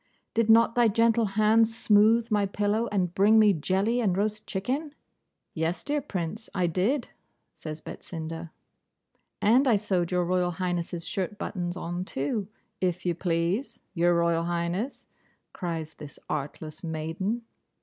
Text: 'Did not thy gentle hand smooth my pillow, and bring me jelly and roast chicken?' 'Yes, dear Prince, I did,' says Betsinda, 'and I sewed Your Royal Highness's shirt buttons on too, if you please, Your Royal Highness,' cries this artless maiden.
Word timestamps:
'Did 0.33 0.49
not 0.49 0.73
thy 0.73 0.87
gentle 0.87 1.25
hand 1.37 1.67
smooth 1.67 2.31
my 2.31 2.47
pillow, 2.47 2.87
and 2.91 3.13
bring 3.13 3.37
me 3.37 3.53
jelly 3.53 3.99
and 4.01 4.17
roast 4.17 4.47
chicken?' 4.47 4.95
'Yes, 5.53 5.83
dear 5.83 6.01
Prince, 6.01 6.49
I 6.55 6.65
did,' 6.65 7.09
says 7.53 7.81
Betsinda, 7.81 8.49
'and 9.43 9.67
I 9.67 9.75
sewed 9.75 10.09
Your 10.11 10.25
Royal 10.25 10.49
Highness's 10.49 11.05
shirt 11.07 11.37
buttons 11.37 11.77
on 11.77 12.03
too, 12.03 12.47
if 12.81 13.05
you 13.05 13.13
please, 13.13 13.79
Your 13.93 14.15
Royal 14.15 14.45
Highness,' 14.45 15.05
cries 15.53 15.93
this 15.93 16.17
artless 16.27 16.83
maiden. 16.83 17.43